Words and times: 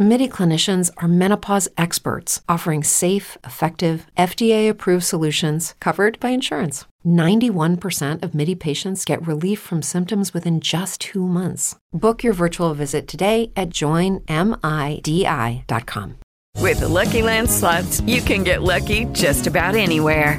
MIDI 0.00 0.28
clinicians 0.28 0.92
are 0.98 1.08
menopause 1.08 1.68
experts 1.76 2.40
offering 2.48 2.84
safe, 2.84 3.36
effective, 3.42 4.06
FDA 4.16 4.70
approved 4.70 5.02
solutions 5.02 5.74
covered 5.80 6.20
by 6.20 6.28
insurance. 6.28 6.84
91% 7.04 8.22
of 8.22 8.32
MIDI 8.32 8.54
patients 8.54 9.04
get 9.04 9.26
relief 9.26 9.58
from 9.58 9.82
symptoms 9.82 10.32
within 10.32 10.60
just 10.60 11.00
two 11.00 11.26
months. 11.26 11.74
Book 11.92 12.22
your 12.22 12.32
virtual 12.32 12.74
visit 12.74 13.08
today 13.08 13.50
at 13.56 13.70
joinmidi.com. 13.70 14.28
With 16.60 16.80
the 16.80 16.88
Lucky 16.88 17.22
Land 17.22 17.50
slots, 17.50 18.00
you 18.02 18.20
can 18.20 18.44
get 18.44 18.62
lucky 18.62 19.04
just 19.06 19.48
about 19.48 19.74
anywhere. 19.74 20.38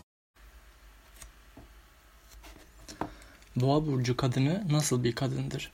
Boğa 3.55 3.85
burcu 3.85 4.17
kadını 4.17 4.63
nasıl 4.69 5.03
bir 5.03 5.15
kadındır? 5.15 5.71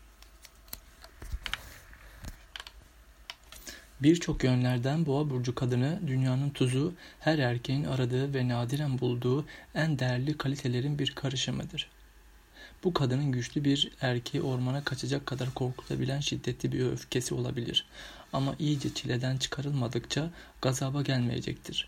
Birçok 3.99 4.43
yönlerden 4.43 5.05
boğa 5.05 5.29
burcu 5.29 5.55
kadını 5.55 5.99
dünyanın 6.07 6.49
tuzu, 6.49 6.93
her 7.19 7.39
erkeğin 7.39 7.83
aradığı 7.83 8.33
ve 8.33 8.47
nadiren 8.47 8.99
bulduğu 8.99 9.45
en 9.75 9.99
değerli 9.99 10.37
kalitelerin 10.37 10.99
bir 10.99 11.11
karışımıdır. 11.11 11.89
Bu 12.83 12.94
kadının 12.94 13.31
güçlü 13.31 13.64
bir 13.64 13.92
erkeği 14.02 14.44
ormana 14.44 14.83
kaçacak 14.83 15.25
kadar 15.25 15.53
korkutabilen 15.53 16.20
şiddetli 16.20 16.72
bir 16.72 16.86
öfkesi 16.86 17.33
olabilir. 17.33 17.86
Ama 18.33 18.56
iyice 18.59 18.94
çileden 18.94 19.38
çıkarılmadıkça 19.38 20.30
gazaba 20.61 21.02
gelmeyecektir. 21.02 21.88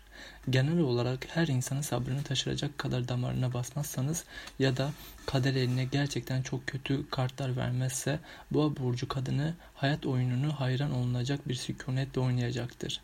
Genel 0.50 0.78
olarak 0.78 1.26
her 1.36 1.46
insanın 1.46 1.80
sabrını 1.80 2.22
taşıracak 2.22 2.78
kadar 2.78 3.08
damarına 3.08 3.52
basmazsanız 3.52 4.24
ya 4.58 4.76
da 4.76 4.92
kader 5.26 5.54
eline 5.54 5.84
gerçekten 5.84 6.42
çok 6.42 6.66
kötü 6.66 7.10
kartlar 7.10 7.56
vermezse 7.56 8.18
bu 8.50 8.76
burcu 8.76 9.08
kadını 9.08 9.54
hayat 9.74 10.06
oyununu 10.06 10.52
hayran 10.60 10.92
olunacak 10.92 11.48
bir 11.48 11.54
sükunetle 11.54 12.20
oynayacaktır. 12.20 13.00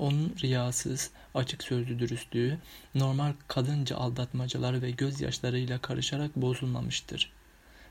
Onun 0.00 0.36
riyasız, 0.42 1.10
açık 1.34 1.62
sözlü 1.62 1.98
dürüstlüğü, 1.98 2.58
normal 2.94 3.32
kadınca 3.48 3.96
aldatmacaları 3.96 4.82
ve 4.82 4.90
gözyaşlarıyla 4.90 5.78
karışarak 5.78 6.36
bozulmamıştır. 6.36 7.32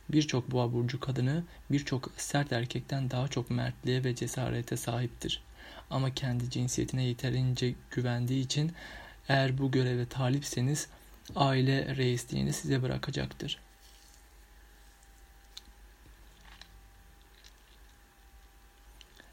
Birçok 0.10 0.52
boğa 0.52 0.74
burcu 0.74 1.00
kadını 1.00 1.44
birçok 1.72 2.12
sert 2.18 2.52
erkekten 2.52 3.12
daha 3.12 3.28
çok 3.28 3.50
mertliğe 3.50 4.04
ve 4.04 4.16
cesarete 4.16 4.78
sahiptir. 4.78 5.44
Ama 5.90 6.14
kendi 6.14 6.50
cinsiyetine 6.50 7.04
yeterince 7.04 7.74
güvendiği 7.92 8.46
için 8.46 8.72
eğer 9.28 9.58
bu 9.58 9.72
göreve 9.72 10.06
talipseniz 10.06 10.88
aile 11.36 11.96
reisliğini 11.96 12.54
size 12.54 12.82
bırakacaktır. 12.82 13.60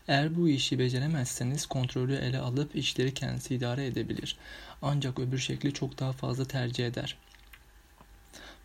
Eğer 0.08 0.36
bu 0.36 0.48
işi 0.48 0.78
beceremezseniz 0.78 1.66
kontrolü 1.66 2.14
ele 2.14 2.38
alıp 2.38 2.76
işleri 2.76 3.14
kendisi 3.14 3.54
idare 3.54 3.86
edebilir. 3.86 4.36
Ancak 4.82 5.18
öbür 5.18 5.38
şekli 5.38 5.72
çok 5.72 5.98
daha 5.98 6.12
fazla 6.12 6.44
tercih 6.44 6.86
eder. 6.86 7.16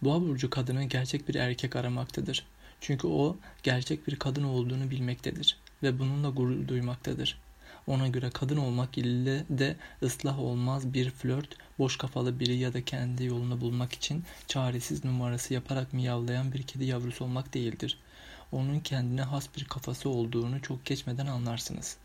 Boğa 0.02 0.22
burcu 0.22 0.50
kadını 0.50 0.84
gerçek 0.84 1.29
bir 1.29 1.35
erkek 1.35 1.75
aramaktadır. 1.75 2.46
Çünkü 2.81 3.07
o 3.07 3.38
gerçek 3.63 4.07
bir 4.07 4.16
kadın 4.16 4.44
olduğunu 4.44 4.91
bilmektedir 4.91 5.57
ve 5.84 6.00
bununla 6.00 6.29
gurur 6.29 6.68
duymaktadır. 6.68 7.38
Ona 7.88 8.08
göre 8.08 8.30
kadın 8.30 8.58
olmak 8.58 8.97
ile 8.97 9.44
de 9.50 9.75
ıslah 10.03 10.40
olmaz 10.40 10.94
bir 10.94 11.09
flört, 11.09 11.58
boş 11.80 11.97
kafalı 11.97 12.40
biri 12.40 12.58
ya 12.58 12.74
da 12.74 12.86
kendi 12.86 13.24
yolunu 13.24 13.62
bulmak 13.62 13.94
için 13.94 14.24
çaresiz 14.47 15.06
numarası 15.06 15.53
yaparak 15.53 15.94
miyavlayan 15.94 16.53
bir 16.53 16.64
kedi 16.64 16.86
yavrusu 16.86 17.25
olmak 17.25 17.53
değildir 17.53 17.97
onun 18.52 18.80
kendine 18.80 19.22
has 19.22 19.47
bir 19.58 19.66
kafası 19.66 20.09
olduğunu 20.09 20.62
çok 20.62 20.86
geçmeden 20.86 21.25
anlarsınız. 21.25 21.97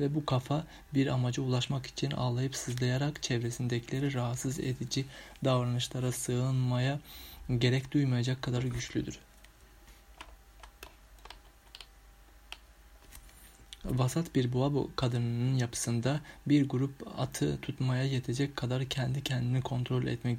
Ve 0.00 0.14
bu 0.14 0.26
kafa 0.26 0.64
bir 0.94 1.06
amaca 1.06 1.42
ulaşmak 1.42 1.86
için 1.86 2.10
ağlayıp 2.10 2.56
sızlayarak 2.56 3.22
çevresindekileri 3.22 4.14
rahatsız 4.14 4.60
edici 4.60 5.04
davranışlara 5.44 6.12
sığınmaya 6.12 7.00
gerek 7.58 7.92
duymayacak 7.92 8.42
kadar 8.42 8.62
güçlüdür. 8.62 9.18
Vasat 13.90 14.34
bir 14.34 14.52
boğa 14.52 14.86
kadınının 14.96 15.56
yapısında 15.56 16.20
bir 16.46 16.68
grup 16.68 17.08
atı 17.18 17.58
tutmaya 17.60 18.04
yetecek 18.04 18.56
kadar 18.56 18.84
kendi 18.84 19.22
kendini 19.22 19.62
kontrol 19.62 20.06
etme 20.06 20.36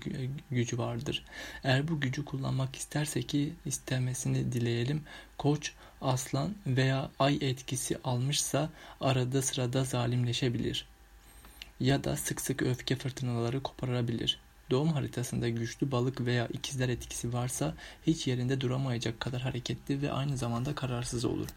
gücü 0.52 0.78
vardır. 0.78 1.26
Eğer 1.64 1.88
bu 1.88 2.00
gücü 2.00 2.26
kullanmak 2.26 2.76
isterse 2.76 3.24
ki 3.24 3.54
istemesini 3.66 4.52
dileyelim, 4.52 5.04
koç, 5.38 5.74
aslan 6.02 6.56
veya 6.68 7.12
ay 7.20 7.38
etkisi 7.42 7.98
almışsa 8.04 8.70
arada 9.02 9.42
sırada 9.42 9.84
zalimleşebilir. 9.84 10.88
Ya 11.80 12.04
da 12.04 12.18
sık 12.18 12.42
sık 12.42 12.62
öfke 12.62 12.96
fırtınaları 12.96 13.64
koparabilir. 13.64 14.40
Doğum 14.70 14.94
haritasında 14.94 15.50
güçlü 15.50 15.92
balık 15.92 16.26
veya 16.26 16.48
ikizler 16.48 16.90
etkisi 16.90 17.34
varsa 17.34 17.74
hiç 18.08 18.28
yerinde 18.28 18.62
duramayacak 18.62 19.20
kadar 19.20 19.42
hareketli 19.42 20.02
ve 20.02 20.12
aynı 20.12 20.38
zamanda 20.38 20.76
kararsız 20.76 21.26
olur. 21.26 21.48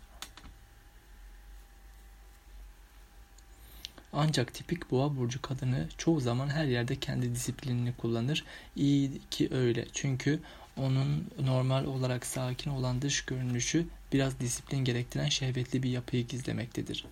Ancak 4.13 4.55
tipik 4.55 4.91
boğa 4.91 5.17
burcu 5.17 5.43
kadını 5.43 5.89
çoğu 5.99 6.21
zaman 6.21 6.49
her 6.49 6.65
yerde 6.65 6.97
kendi 6.97 7.35
disiplinini 7.35 7.93
kullanır. 7.93 8.45
İyi 8.77 9.21
ki 9.31 9.49
öyle. 9.53 9.87
Çünkü 9.93 10.41
onun 10.77 11.27
normal 11.41 11.85
olarak 11.85 12.27
sakin 12.27 12.71
olan 12.71 13.03
dış 13.03 13.25
görünüşü 13.25 13.87
biraz 14.13 14.41
disiplin 14.41 14.85
gerektiren 14.85 15.29
şehvetli 15.29 15.83
bir 15.83 15.91
yapıyı 15.91 16.27
gizlemektedir. 16.27 17.05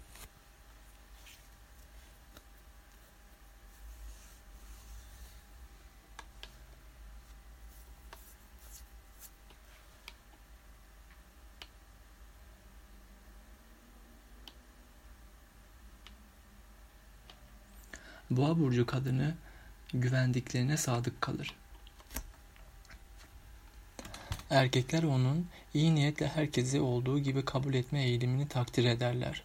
Boğa 18.38 18.59
burcu 18.59 18.87
kadını 18.87 19.34
güvendiklerine 19.94 20.76
sadık 20.76 21.21
kalır. 21.21 21.54
Erkekler 24.50 25.03
onun 25.03 25.47
iyi 25.75 25.94
niyetle 25.94 26.28
herkesi 26.28 26.81
olduğu 26.81 27.19
gibi 27.19 27.44
kabul 27.44 27.75
etme 27.75 28.04
eğilimini 28.04 28.48
takdir 28.48 28.84
ederler. 28.84 29.43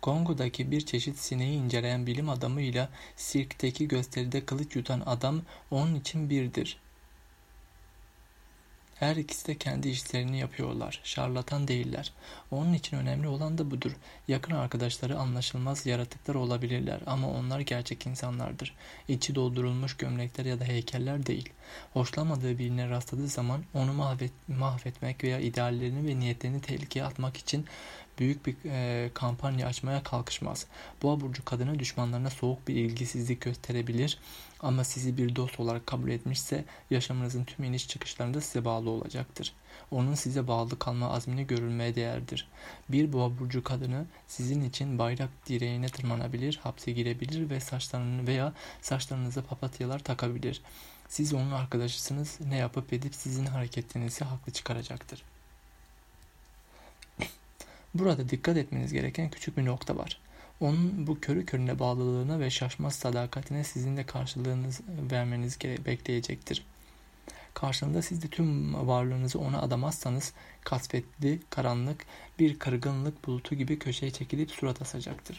Kongo'daki 0.00 0.70
bir 0.70 0.80
çeşit 0.80 1.18
sineği 1.18 1.58
inceleyen 1.58 2.06
bilim 2.06 2.28
adamıyla 2.28 2.88
sirkteki 3.16 3.88
gösteride 3.88 4.44
kılıç 4.44 4.76
yutan 4.76 5.02
adam 5.06 5.42
onun 5.70 5.94
için 5.94 6.30
birdir. 6.30 6.80
Her 9.00 9.16
ikisi 9.16 9.46
de 9.46 9.54
kendi 9.54 9.88
işlerini 9.88 10.38
yapıyorlar. 10.38 11.00
Şarlatan 11.04 11.68
değiller. 11.68 12.12
Onun 12.50 12.72
için 12.72 12.96
önemli 12.96 13.28
olan 13.28 13.58
da 13.58 13.70
budur. 13.70 13.92
Yakın 14.28 14.54
arkadaşları 14.54 15.18
anlaşılmaz 15.18 15.86
yaratıklar 15.86 16.34
olabilirler 16.34 17.00
ama 17.06 17.30
onlar 17.30 17.60
gerçek 17.60 18.06
insanlardır. 18.06 18.74
İçi 19.08 19.34
doldurulmuş 19.34 19.96
gömlekler 19.96 20.44
ya 20.44 20.60
da 20.60 20.64
heykeller 20.64 21.26
değil. 21.26 21.48
Hoşlanmadığı 21.92 22.58
birine 22.58 22.90
rastladığı 22.90 23.28
zaman 23.28 23.64
onu 23.74 23.92
mahvet, 23.92 24.32
mahvetmek 24.48 25.24
veya 25.24 25.40
ideallerini 25.40 26.08
ve 26.08 26.20
niyetlerini 26.20 26.60
tehlikeye 26.60 27.04
atmak 27.04 27.36
için 27.36 27.66
büyük 28.18 28.46
bir 28.46 28.56
e, 28.64 29.10
kampanya 29.14 29.66
açmaya 29.66 30.02
kalkışmaz. 30.02 30.66
Boğa 31.02 31.20
burcu 31.20 31.44
kadını 31.44 31.78
düşmanlarına 31.78 32.30
soğuk 32.30 32.68
bir 32.68 32.74
ilgisizlik 32.74 33.40
gösterebilir 33.40 34.18
Ama 34.60 34.84
sizi 34.84 35.16
bir 35.16 35.36
dost 35.36 35.60
olarak 35.60 35.86
kabul 35.86 36.10
etmişse 36.10 36.64
yaşamınızın 36.90 37.44
tüm 37.44 37.64
iniş 37.64 37.88
çıkışlarında 37.88 38.40
size 38.40 38.64
bağlı 38.64 38.90
olacaktır. 38.90 39.54
Onun 39.90 40.14
size 40.14 40.48
bağlı 40.48 40.78
kalma 40.78 41.10
azmini 41.10 41.46
görülmeye 41.46 41.94
değerdir. 41.94 42.48
Bir 42.88 43.12
boğa 43.12 43.38
burcu 43.38 43.64
kadını 43.64 44.06
sizin 44.26 44.62
için 44.62 44.98
bayrak 44.98 45.30
direğine 45.48 45.86
tırmanabilir, 45.86 46.60
hapse 46.62 46.92
girebilir 46.92 47.50
ve 47.50 47.60
saçlarını 47.60 48.26
veya 48.26 48.52
saçlarınıza 48.82 49.42
papatyalar 49.42 49.98
takabilir. 49.98 50.62
Siz 51.08 51.34
onun 51.34 51.50
arkadaşısınız, 51.50 52.38
ne 52.48 52.56
yapıp 52.56 52.92
edip 52.92 53.14
sizin 53.14 53.46
hareketlerinizi 53.46 54.24
haklı 54.24 54.52
çıkaracaktır. 54.52 55.22
Burada 57.98 58.28
dikkat 58.28 58.56
etmeniz 58.56 58.92
gereken 58.92 59.30
küçük 59.30 59.56
bir 59.56 59.64
nokta 59.64 59.96
var. 59.96 60.20
Onun 60.60 61.06
bu 61.06 61.20
körü 61.20 61.46
körüne 61.46 61.78
bağlılığına 61.78 62.40
ve 62.40 62.50
şaşmaz 62.50 62.94
sadakatine 62.94 63.64
sizin 63.64 63.96
de 63.96 64.06
karşılığınız 64.06 64.80
vermeniz 65.10 65.58
bekleyecektir. 65.60 66.66
Karşılığında 67.54 68.02
siz 68.02 68.22
de 68.22 68.28
tüm 68.28 68.74
varlığınızı 68.88 69.38
ona 69.38 69.60
adamazsanız 69.60 70.32
kasvetli, 70.64 71.40
karanlık, 71.50 72.06
bir 72.38 72.58
kırgınlık 72.58 73.26
bulutu 73.26 73.54
gibi 73.54 73.78
köşeye 73.78 74.10
çekilip 74.12 74.50
surat 74.50 74.82
asacaktır. 74.82 75.38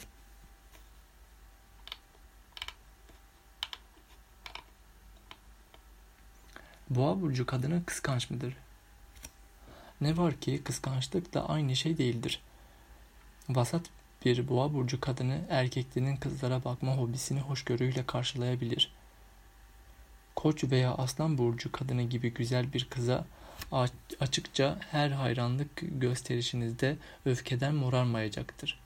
Boğa 6.90 7.22
burcu 7.22 7.46
kadını 7.46 7.86
kıskanç 7.86 8.30
mıdır? 8.30 8.58
Ne 10.02 10.18
var 10.18 10.40
ki 10.40 10.64
kıskançlık 10.64 11.34
da 11.34 11.50
aynı 11.50 11.76
şey 11.76 11.98
değildir. 11.98 12.42
Vasat 13.50 13.82
bir 14.26 14.48
boğa 14.48 14.74
burcu 14.74 15.02
kadını 15.02 15.42
erkeklerin 15.50 16.16
kızlara 16.16 16.64
bakma 16.64 16.98
hobisini 16.98 17.40
hoşgörüyle 17.40 18.06
karşılayabilir. 18.06 18.92
Koç 20.36 20.64
veya 20.64 20.94
aslan 20.94 21.38
burcu 21.38 21.72
kadını 21.72 22.04
gibi 22.04 22.34
güzel 22.34 22.74
bir 22.74 22.86
kıza 22.90 23.26
açıkça 24.20 24.78
her 24.92 25.10
hayranlık 25.10 25.70
gösterişinizde 25.82 26.98
öfkeden 27.26 27.76
morarmayacaktır. 27.76 28.80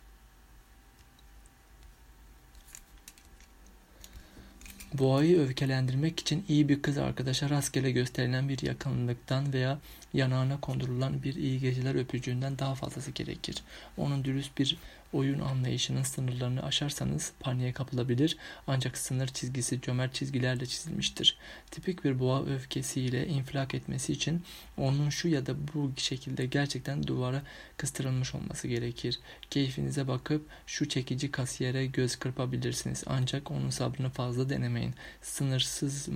Boğayı 4.93 5.41
öfkelendirmek 5.41 6.19
için 6.19 6.45
iyi 6.47 6.69
bir 6.69 6.81
kız 6.81 6.97
arkadaşa 6.97 7.49
rastgele 7.49 7.91
gösterilen 7.91 8.49
bir 8.49 8.61
yakınlıktan 8.61 9.53
veya 9.53 9.79
yanağına 10.13 10.59
kondurulan 10.59 11.23
bir 11.23 11.35
iyi 11.35 11.59
geceler 11.59 11.95
öpücüğünden 11.95 12.59
daha 12.59 12.75
fazlası 12.75 13.11
gerekir. 13.11 13.63
Onun 13.97 14.23
dürüst 14.23 14.57
bir 14.57 14.77
oyun 15.13 15.39
anlayışının 15.39 16.03
sınırlarını 16.03 16.63
aşarsanız 16.63 17.33
paniğe 17.39 17.73
kapılabilir 17.73 18.37
ancak 18.67 18.97
sınır 18.97 19.27
çizgisi 19.27 19.81
cömert 19.81 20.13
çizgilerle 20.13 20.65
çizilmiştir. 20.65 21.37
Tipik 21.71 22.03
bir 22.03 22.19
boğa 22.19 22.45
öfkesiyle 22.45 23.27
infilak 23.27 23.75
etmesi 23.75 24.13
için 24.13 24.43
onun 24.77 25.09
şu 25.09 25.27
ya 25.27 25.45
da 25.45 25.55
bu 25.73 25.91
şekilde 25.97 26.45
gerçekten 26.45 27.07
duvara 27.07 27.41
kıstırılmış 27.77 28.35
olması 28.35 28.67
gerekir. 28.67 29.19
Keyfinize 29.49 30.07
bakıp 30.07 30.47
şu 30.67 30.89
çekici 30.89 31.31
kasiyere 31.31 31.85
göz 31.85 32.15
kırpabilirsiniz 32.15 33.03
ancak 33.07 33.51
onun 33.51 33.69
sabrını 33.69 34.09
fazla 34.09 34.49
denemeyin. 34.49 34.93
Sınırsız 35.21 36.09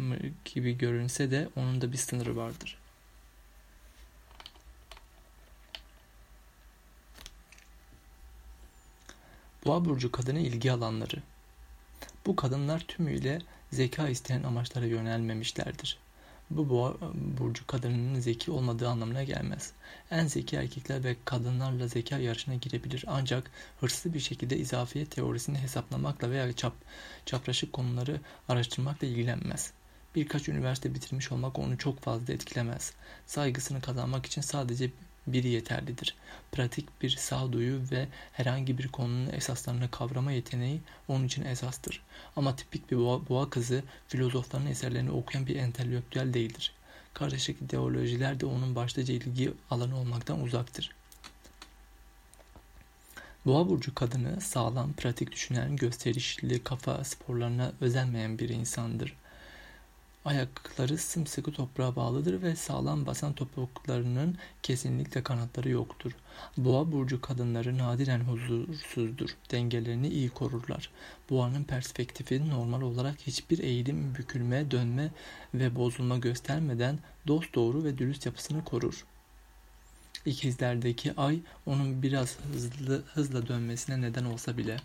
gibi 0.46 0.78
görünse 0.78 1.32
de 1.32 1.50
onun 1.56 1.82
da 1.82 1.92
bir 1.92 1.98
sınırı 1.98 2.36
vardır. 2.36 2.87
Boğa 9.66 9.86
burcu 9.86 10.12
kadını 10.12 10.40
ilgi 10.40 10.72
alanları. 10.72 11.22
Bu 12.26 12.36
kadınlar 12.36 12.80
tümüyle 12.80 13.42
zeka 13.72 14.10
isteyen 14.10 14.44
amaçlara 14.44 14.86
yönelmemişlerdir. 14.86 15.98
Bu 16.50 16.70
boğa 16.70 16.94
burcu 17.14 17.68
kadınının 17.68 18.20
zeki 18.20 18.52
olmadığı 18.52 18.90
anlamına 18.90 19.24
gelmez. 19.24 19.72
En 20.12 20.28
zeki 20.28 20.56
erkekler 20.56 21.04
ve 21.04 21.16
kadınlarla 21.26 21.88
zeka 21.88 22.18
yarışına 22.18 22.56
girebilir 22.56 23.06
ancak 23.08 23.52
hırslı 23.80 24.14
bir 24.14 24.20
şekilde 24.20 24.58
izafiyet 24.58 25.12
teorisini 25.12 25.58
hesaplamakla 25.58 26.32
veya 26.32 26.54
çap, 26.54 26.74
çapraşık 27.26 27.74
konuları 27.74 28.22
araştırmakla 28.50 29.08
ilgilenmez. 29.08 29.72
Birkaç 30.16 30.50
üniversite 30.50 30.94
bitirmiş 30.94 31.32
olmak 31.32 31.60
onu 31.60 31.78
çok 31.78 32.00
fazla 32.00 32.34
etkilemez. 32.34 32.94
Saygısını 33.26 33.82
kazanmak 33.82 34.26
için 34.26 34.42
sadece 34.42 34.92
biri 35.28 35.48
yeterlidir. 35.48 36.16
Pratik 36.52 37.02
bir 37.02 37.10
sağduyu 37.10 37.82
ve 37.92 38.08
herhangi 38.32 38.78
bir 38.78 38.88
konunun 38.88 39.34
esaslarını 39.34 39.92
kavrama 39.92 40.32
yeteneği 40.32 40.82
onun 41.08 41.26
için 41.26 41.46
esastır. 41.46 42.04
Ama 42.36 42.56
tipik 42.56 42.92
bir 42.92 42.98
boğa, 42.98 43.30
boğa 43.30 43.50
kızı 43.50 43.84
filozofların 44.08 44.68
eserlerini 44.68 45.12
okuyan 45.12 45.48
bir 45.48 45.56
entelektüel 45.56 46.34
değildir. 46.34 46.74
Kardeşlik 47.14 47.62
ideolojiler 47.62 48.40
de 48.40 48.46
onun 48.46 48.76
başlıca 48.76 49.14
ilgi 49.14 49.54
alanı 49.72 50.00
olmaktan 50.00 50.42
uzaktır. 50.44 50.92
Boğa 53.46 53.70
burcu 53.70 53.96
kadını 53.96 54.42
sağlam, 54.42 54.94
pratik 54.94 55.32
düşünen, 55.32 55.76
gösterişli 55.76 56.64
kafa 56.64 57.04
sporlarına 57.04 57.72
özenmeyen 57.82 58.40
bir 58.40 58.50
insandır. 58.50 59.16
Ayakları 60.28 60.98
sımsıkı 60.98 61.52
toprağa 61.52 61.96
bağlıdır 61.96 62.42
ve 62.42 62.56
sağlam 62.56 63.06
basan 63.06 63.34
topuklarının 63.34 64.38
kesinlikle 64.64 65.24
kanatları 65.24 65.70
yoktur. 65.70 66.12
Boğa 66.58 66.92
burcu 66.92 67.22
kadınları 67.22 67.78
nadiren 67.78 68.20
huzursuzdur. 68.20 69.30
Dengelerini 69.52 70.08
iyi 70.08 70.30
korurlar. 70.30 70.90
Boğanın 71.30 71.64
perspektifi 71.64 72.50
normal 72.50 72.82
olarak 72.82 73.16
hiçbir 73.28 73.60
eğilim, 73.60 74.16
bükülme, 74.16 74.72
dönme 74.72 75.12
ve 75.54 75.76
bozulma 75.76 76.18
göstermeden 76.18 77.00
dost 77.28 77.56
doğru 77.56 77.84
ve 77.84 77.98
dürüst 77.98 78.26
yapısını 78.26 78.64
korur. 78.64 79.06
İkizlerdeki 80.26 81.14
ay 81.18 81.40
onun 81.66 82.02
biraz 82.02 82.38
hızlı 82.54 83.04
hızla 83.14 83.48
dönmesine 83.48 84.02
neden 84.02 84.26
olsa 84.26 84.58
bile 84.58 84.78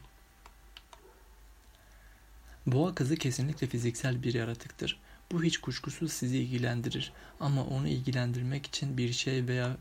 Boğa 2.67 2.95
kızı 2.95 3.17
kesinlikle 3.17 3.67
fiziksel 3.67 4.23
bir 4.23 4.35
yaratıktır. 4.35 4.99
Bu 5.33 5.43
hiç 5.43 5.59
kuşkusuz 5.59 6.13
sizi 6.13 6.39
ilgilendirir. 6.39 7.13
Ama 7.41 7.65
onu 7.65 7.89
ilgilendirmek 7.89 8.67
için 8.67 8.99
bir 8.99 9.13
şey 9.13 9.47
veya 9.47 9.77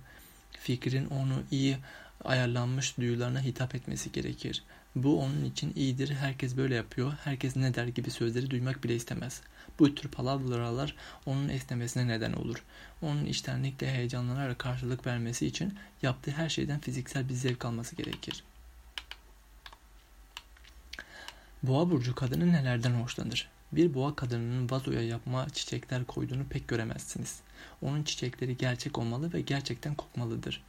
fikrin 0.51 1.05
onu 1.05 1.43
iyi 1.51 1.77
ayarlanmış 2.23 2.97
duyularına 2.97 3.41
hitap 3.41 3.75
etmesi 3.75 4.11
gerekir. 4.11 4.63
Bu 4.95 5.21
onun 5.21 5.45
için 5.45 5.73
iyidir, 5.75 6.13
herkes 6.15 6.57
böyle 6.57 6.75
yapıyor, 6.75 7.13
herkes 7.23 7.55
ne 7.55 7.73
der 7.73 7.87
gibi 7.87 8.11
sözleri 8.11 8.49
duymak 8.49 8.83
bile 8.83 8.95
istemez. 8.95 9.41
Bu 9.79 9.95
tür 9.95 10.09
palavralar 10.09 10.95
onun 11.25 11.49
esnemesine 11.49 12.07
neden 12.07 12.33
olur. 12.33 12.63
Onun 13.01 13.25
iştenlikle 13.25 13.93
heyecanlanarak 13.93 14.59
karşılık 14.59 15.07
vermesi 15.07 15.47
için 15.47 15.73
yaptığı 16.01 16.31
her 16.31 16.49
şeyden 16.49 16.79
fiziksel 16.79 17.29
bir 17.29 17.33
zevk 17.33 17.65
alması 17.65 17.95
gerekir. 17.95 18.43
Boğa 21.63 21.89
burcu 21.89 22.15
kadını 22.15 22.53
nelerden 22.53 22.91
hoşlanır? 22.91 23.49
Bir 23.71 23.93
boğa 23.93 24.15
kadınının 24.15 24.69
vazoya 24.69 25.01
yapma 25.01 25.49
çiçekler 25.49 26.05
koyduğunu 26.05 26.43
pek 26.49 26.67
göremezsiniz. 26.67 27.39
Onun 27.81 28.03
çiçekleri 28.03 28.57
gerçek 28.57 28.97
olmalı 28.97 29.33
ve 29.33 29.41
gerçekten 29.41 29.95
kokmalıdır. 29.95 30.63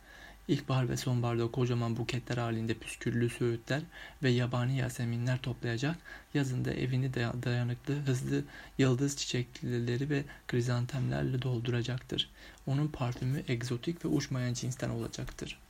İlkbahar 0.49 0.89
ve 0.89 0.97
sonbaharda 0.97 1.51
kocaman 1.51 1.97
buketler 1.97 2.37
halinde 2.37 2.75
püsküllü 2.75 3.31
söğütler 3.31 3.83
ve 4.23 4.31
yabani 4.31 4.79
yaseminler 4.79 5.39
toplayacak, 5.39 5.97
yazında 6.35 6.73
evini 6.73 7.15
dayanıklı, 7.15 7.95
hızlı 7.95 8.45
yıldız 8.79 9.17
çiçekleri 9.17 10.11
ve 10.11 10.25
krizantemlerle 10.49 11.43
dolduracaktır. 11.43 12.31
Onun 12.67 12.89
parfümü 12.89 13.43
egzotik 13.49 14.05
ve 14.05 14.09
uçmayan 14.09 14.55
cinsten 14.55 14.91
olacaktır. 14.91 15.62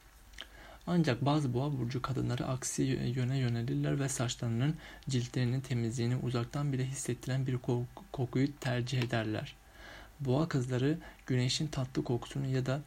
Ancak 0.87 1.25
bazı 1.25 1.55
boğa 1.55 1.79
burcu 1.79 2.03
kadınları 2.03 2.47
aksi 2.47 2.83
yöne 2.83 3.39
yönelirler 3.39 4.01
ve 4.01 4.09
saçlarının 4.09 4.75
ciltlerinin 5.09 5.61
temizliğini 5.61 6.17
uzaktan 6.17 6.73
bile 6.73 6.87
hissettiren 6.87 7.47
bir 7.47 7.59
kokuyu 8.13 8.57
tercih 8.61 9.03
ederler. 9.03 9.55
Boğa 10.21 10.49
kızları 10.49 10.99
güneşin 11.27 11.67
tatlı 11.67 12.05
kokusunu 12.05 12.47
ya 12.47 12.67
da 12.67 12.81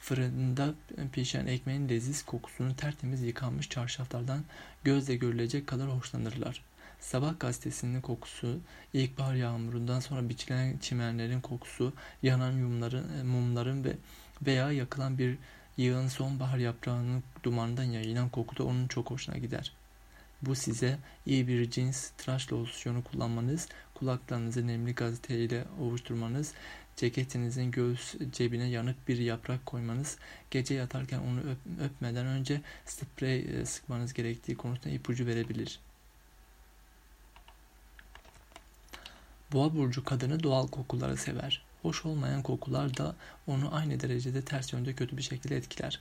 fırında 0.00 0.74
pişen 1.12 1.46
ekmeğin 1.46 1.88
leziz 1.88 2.22
kokusunu 2.22 2.76
tertemiz 2.76 3.22
yıkanmış 3.22 3.68
çarşaflardan 3.68 4.44
gözle 4.84 5.16
görülecek 5.16 5.66
kadar 5.66 5.88
hoşlanırlar. 5.88 6.62
Sabah 7.00 7.40
gazetesinin 7.40 8.00
kokusu, 8.00 8.58
ilkbahar 8.92 9.34
yağmurundan 9.34 10.00
sonra 10.00 10.28
biçilen 10.28 10.78
çimenlerin 10.78 11.40
kokusu, 11.40 11.92
yanan 12.22 12.52
yumların, 12.52 13.26
mumların 13.26 13.84
ve 13.84 13.96
veya 14.46 14.72
yakılan 14.72 15.18
bir 15.18 15.38
Yığın 15.76 16.08
sonbahar 16.08 16.58
yaprağının 16.58 17.22
dumandan 17.42 17.84
yayılan 17.84 18.28
koku 18.28 18.56
da 18.56 18.64
onun 18.64 18.88
çok 18.88 19.10
hoşuna 19.10 19.38
gider. 19.38 19.72
Bu 20.42 20.54
size 20.54 20.98
iyi 21.26 21.48
bir 21.48 21.70
cins 21.70 22.10
tıraş 22.10 22.52
losyonu 22.52 23.04
kullanmanız, 23.04 23.68
kulaklarınızı 23.94 24.66
nemli 24.66 24.94
gazeteyle 24.94 25.64
ovuşturmanız, 25.80 26.52
ceketinizin 26.96 27.70
göğüs 27.70 28.14
cebine 28.32 28.68
yanık 28.68 29.08
bir 29.08 29.18
yaprak 29.18 29.66
koymanız, 29.66 30.16
gece 30.50 30.74
yatarken 30.74 31.18
onu 31.18 31.40
öp, 31.40 31.58
öpmeden 31.80 32.26
önce 32.26 32.60
sprey 32.84 33.38
e, 33.40 33.66
sıkmanız 33.66 34.12
gerektiği 34.12 34.56
konusunda 34.56 34.94
ipucu 34.94 35.26
verebilir. 35.26 35.80
Boğa 39.52 39.76
burcu 39.76 40.04
kadını 40.04 40.42
doğal 40.42 40.68
kokuları 40.68 41.16
sever. 41.16 41.62
Hoş 41.82 42.04
olmayan 42.04 42.42
kokular 42.42 42.96
da 42.96 43.14
onu 43.46 43.74
aynı 43.74 44.00
derecede 44.00 44.42
ters 44.42 44.72
yönde 44.72 44.92
kötü 44.94 45.16
bir 45.16 45.22
şekilde 45.22 45.56
etkiler. 45.56 46.00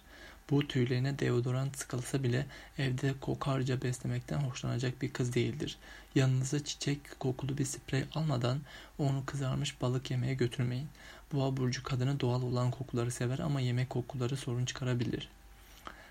Bu 0.50 0.68
tüylerine 0.68 1.20
deodorant 1.20 1.78
sıkılsa 1.78 2.24
bile 2.24 2.46
evde 2.78 3.14
kokarca 3.22 3.82
beslemekten 3.82 4.40
hoşlanacak 4.40 5.02
bir 5.02 5.14
kız 5.14 5.34
değildir. 5.34 5.78
Yanınıza 6.16 6.64
çiçek 6.64 7.20
kokulu 7.20 7.58
bir 7.58 7.66
sprey 7.66 8.04
almadan 8.16 8.60
onu 8.98 9.24
kızarmış 9.26 9.82
balık 9.82 10.12
yemeye 10.12 10.34
götürmeyin. 10.34 10.88
Boğa 11.34 11.58
burcu 11.58 11.84
kadını 11.84 12.20
doğal 12.20 12.42
olan 12.42 12.72
kokuları 12.72 13.12
sever 13.12 13.40
ama 13.40 13.62
yemek 13.62 13.90
kokuları 13.90 14.38
sorun 14.38 14.66
çıkarabilir. 14.66 15.30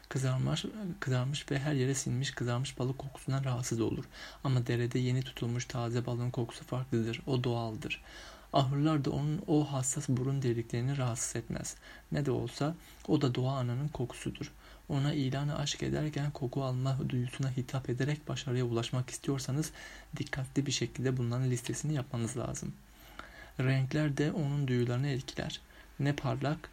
Kızarmış, 0.09 0.65
kızarmış 1.01 1.51
ve 1.51 1.59
her 1.59 1.73
yere 1.73 1.95
sinmiş 1.95 2.31
kızarmış 2.31 2.79
balık 2.79 2.99
kokusundan 2.99 3.45
rahatsız 3.45 3.81
olur. 3.81 4.05
Ama 4.45 4.67
derede 4.67 4.99
yeni 4.99 5.23
tutulmuş 5.23 5.65
taze 5.65 6.07
balığın 6.07 6.31
kokusu 6.31 6.65
farklıdır. 6.65 7.23
O 7.27 7.45
doğaldır. 7.45 8.03
Ahırlar 8.53 9.05
da 9.05 9.11
onun 9.11 9.43
o 9.47 9.73
hassas 9.73 10.09
burun 10.09 10.43
deliklerini 10.43 10.97
rahatsız 10.97 11.37
etmez. 11.37 11.77
Ne 12.13 12.27
de 12.27 12.31
olsa 12.31 12.75
o 13.09 13.21
da 13.21 13.35
doğa 13.35 13.57
ananın 13.57 13.89
kokusudur. 13.89 14.53
Ona 14.89 15.15
ilanı 15.15 15.59
aşk 15.59 15.83
ederken 15.83 16.31
koku 16.31 16.65
alma 16.65 16.99
duyusuna 17.09 17.57
hitap 17.57 17.91
ederek 17.91 18.29
başarıya 18.29 18.65
ulaşmak 18.65 19.11
istiyorsanız 19.11 19.71
dikkatli 20.17 20.67
bir 20.67 20.73
şekilde 20.73 21.17
bunların 21.17 21.51
listesini 21.51 21.95
yapmanız 21.95 22.37
lazım. 22.37 22.73
Renkler 23.61 24.17
de 24.17 24.33
onun 24.33 24.69
duyularını 24.69 25.09
etkiler. 25.09 25.61
Ne 26.01 26.13
parlak, 26.13 26.71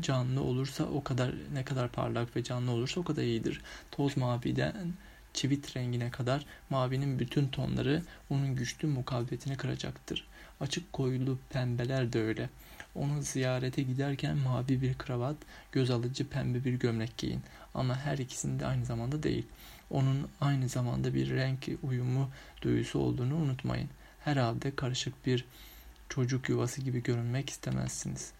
canlı 0.00 0.42
olursa 0.42 0.84
o 0.84 1.04
kadar 1.04 1.34
ne 1.52 1.64
kadar 1.64 1.88
parlak 1.92 2.36
ve 2.36 2.44
canlı 2.44 2.70
olursa 2.70 3.00
o 3.00 3.04
kadar 3.04 3.22
iyidir. 3.22 3.60
Toz 3.90 4.16
maviden 4.16 4.92
çivit 5.34 5.76
rengine 5.76 6.10
kadar 6.10 6.46
mavinin 6.70 7.18
bütün 7.18 7.48
tonları 7.48 8.02
onun 8.30 8.56
güçlü 8.56 8.88
mukavvetini 8.88 9.56
kıracaktır. 9.56 10.29
Açık 10.60 10.92
koyulu 10.92 11.38
pembeler 11.50 12.12
de 12.12 12.22
öyle. 12.22 12.50
Onu 12.94 13.22
ziyarete 13.22 13.82
giderken 13.82 14.38
mavi 14.38 14.82
bir 14.82 14.94
kravat, 14.94 15.36
göz 15.72 15.90
alıcı 15.90 16.28
pembe 16.28 16.64
bir 16.64 16.74
gömlek 16.74 17.18
giyin. 17.18 17.40
Ama 17.74 17.96
her 17.96 18.18
ikisinde 18.18 18.66
aynı 18.66 18.84
zamanda 18.84 19.22
değil. 19.22 19.46
Onun 19.90 20.28
aynı 20.40 20.68
zamanda 20.68 21.14
bir 21.14 21.30
renk 21.30 21.68
uyumu 21.82 22.30
duyusu 22.62 22.98
olduğunu 22.98 23.36
unutmayın. 23.36 23.88
Herhalde 24.20 24.76
karışık 24.76 25.26
bir 25.26 25.44
çocuk 26.08 26.48
yuvası 26.48 26.80
gibi 26.80 27.02
görünmek 27.02 27.50
istemezsiniz.'' 27.50 28.39